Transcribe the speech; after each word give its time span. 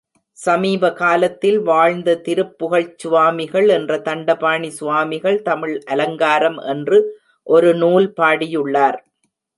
சமீப 0.37 0.93
காலத்தில் 0.93 1.59
வாழ்ந்த 1.61 2.15
திருப்புகழ்ச் 2.27 2.95
சுவாமிகள் 2.97 3.67
என்ற 3.67 3.99
தண்டபாணி 3.99 4.69
சுவாமிகள் 4.69 5.39
தமிழ் 5.41 5.75
அலங்காரம் 5.87 6.59
என்று 6.73 6.99
ஒரு 7.47 7.71
நூல் 7.75 8.09
பாடியுள்ளார். 8.21 8.99